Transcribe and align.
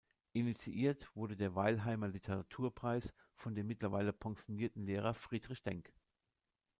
Initiiert 0.33 1.15
wurde 1.15 1.37
der 1.37 1.53
Weilheimer 1.53 2.07
Literaturpreis 2.07 3.13
von 3.35 3.53
dem 3.53 3.67
mittlerweile 3.67 4.11
pensionierten 4.13 4.83
Lehrer 4.87 5.13
Friedrich 5.13 5.61
Denk. 5.61 5.93